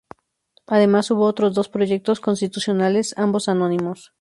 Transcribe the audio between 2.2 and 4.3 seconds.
constitucionales, ambos anónimos.